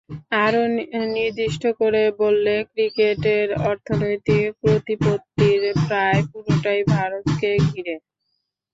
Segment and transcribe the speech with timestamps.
[0.45, 0.61] আরও
[1.15, 7.95] নির্দিষ্ট করে বললে ক্রিকেটের অর্থনৈতিক প্রতিপত্তির প্রায় পুরোটাই ভারতকে ঘিরে।